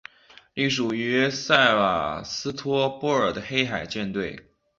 [0.55, 4.35] 隶属于塞瓦斯托波尔的黑海舰队。